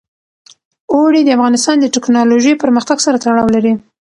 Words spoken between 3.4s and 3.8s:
لري.